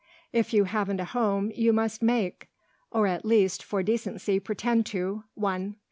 [0.33, 2.49] _If you haven't a home you must make,
[2.89, 5.75] or at least for decency pretend to, one.